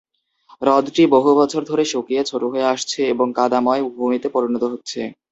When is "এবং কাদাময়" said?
3.13-3.81